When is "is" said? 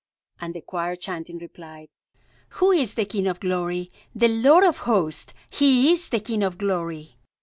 2.71-2.95, 5.93-6.09